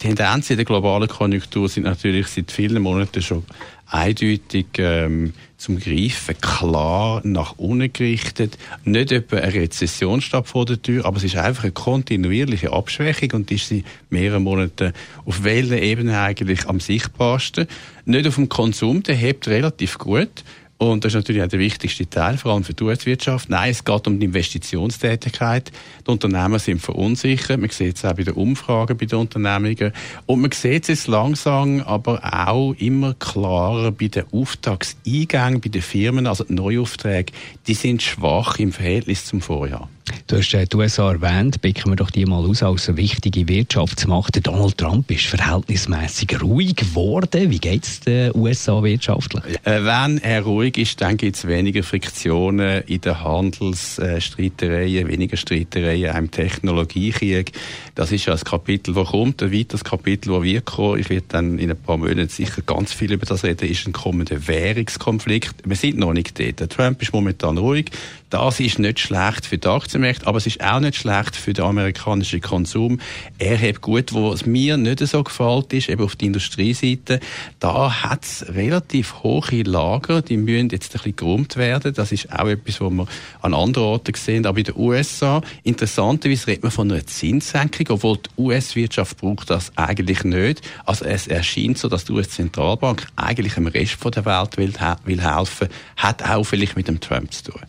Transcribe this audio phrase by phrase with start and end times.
[0.02, 3.44] die Tendenzen in der globalen Konjunktur sind natürlich seit vielen Monaten schon
[3.86, 8.58] eindeutig ähm, zum Greifen, klar nach unten gerichtet.
[8.84, 13.30] Nicht etwa eine Rezession steht vor der Tür, aber es ist einfach eine kontinuierliche Abschwächung
[13.32, 14.92] und ist sie mehrere Monate
[15.24, 17.66] auf welcher Ebene eigentlich am sichtbarsten.
[18.04, 20.44] Nicht auf dem Konsum, der hebt relativ gut.
[20.78, 23.48] Und das ist natürlich auch der wichtigste Teil, vor allem für die US-Wirtschaft.
[23.48, 25.72] Nein, es geht um die Investitionstätigkeit.
[26.06, 27.58] Die Unternehmen sind verunsichert.
[27.58, 29.92] Man sieht es auch bei den Umfragen bei den Unternehmungen.
[30.26, 35.82] Und man sieht es jetzt langsam, aber auch immer klarer bei den Auftragseingängen bei den
[35.82, 36.26] Firmen.
[36.26, 37.32] Also die Neuaufträge,
[37.66, 39.88] die sind schwach im Verhältnis zum Vorjahr.
[40.28, 44.44] Du hast die USA erwähnt, picken wir doch die mal aus als eine wichtige Wirtschaftsmacht.
[44.44, 47.52] Donald Trump ist verhältnismäßig ruhig geworden.
[47.52, 49.44] Wie geht es den USA wirtschaftlich?
[49.62, 56.16] Äh, wenn er ruhig ist, dann gibt es weniger Friktionen in den Handelsstreitereien, weniger Streitereien
[56.16, 57.52] im Technologiekrieg.
[57.94, 59.44] Das ist ja ein Kapitel, das kommt.
[59.44, 60.98] Ein weiteres Kapitel, das wird kommen.
[60.98, 63.92] Ich werde dann in ein paar Monaten sicher ganz viel über das reden, ist ein
[63.92, 65.54] kommender Währungskonflikt.
[65.64, 66.68] Wir sind noch nicht dort.
[66.72, 67.92] Trump ist momentan ruhig.
[68.28, 71.64] Das ist nicht schlecht für die Aktienmärkte, aber es ist auch nicht schlecht für den
[71.64, 73.00] amerikanischen Konsum.
[73.38, 77.20] Er hat gut, wo es mir nicht so gefällt ist, eben auf der Industrieseite,
[77.60, 81.92] da hat es relativ hohe Lager, die müssen jetzt ein bisschen geräumt werden.
[81.94, 83.06] Das ist auch etwas, was wir
[83.42, 84.46] an anderen Orten sehen.
[84.46, 89.72] Aber in den USA, interessanterweise redet man von einer Zinssenkung, obwohl die US-Wirtschaft braucht das
[89.76, 90.62] eigentlich nicht.
[90.84, 94.72] Also es erscheint so, dass die US-Zentralbank eigentlich dem Rest der Welt will,
[95.04, 97.60] will helfen, hat auch vielleicht mit dem Trump zu tun.